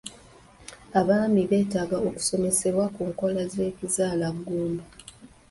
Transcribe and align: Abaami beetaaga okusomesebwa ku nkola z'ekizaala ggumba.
Abaami 0.99 1.41
beetaaga 1.49 1.97
okusomesebwa 2.07 2.85
ku 2.95 3.01
nkola 3.09 3.41
z'ekizaala 3.53 4.27
ggumba. 4.37 4.83